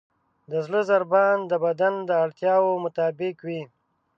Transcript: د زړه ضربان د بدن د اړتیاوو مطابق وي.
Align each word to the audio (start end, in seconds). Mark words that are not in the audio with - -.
د 0.51 0.53
زړه 0.65 0.81
ضربان 0.91 1.37
د 1.51 1.53
بدن 1.65 1.93
د 2.09 2.11
اړتیاوو 2.23 2.71
مطابق 2.85 3.35
وي. 3.47 3.61